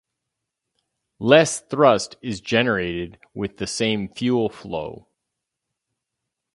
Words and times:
Less 1.19 1.59
thrust 1.59 2.15
is 2.23 2.41
generated 2.41 3.19
with 3.35 3.57
the 3.57 3.67
same 3.67 4.09
fuel 4.09 4.49
flow. 4.49 5.07